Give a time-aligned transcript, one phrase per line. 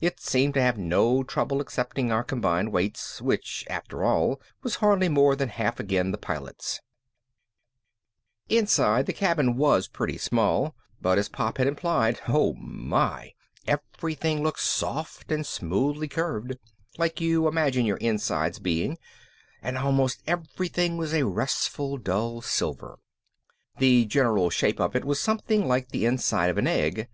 [0.00, 5.08] It seemed to have no trouble accepting our combined weight, which after all was hardly
[5.08, 6.80] more than half again the Pilot's.
[8.48, 13.34] Inside the cabin was pretty small but as Pop had implied, oh my!
[13.64, 16.56] Everything looked soft and smoothly curved,
[16.98, 18.98] like you imagine your insides being,
[19.62, 22.98] and almost everything was a restfully dull silver.
[23.78, 27.06] The general shape of it was something like the inside of an egg.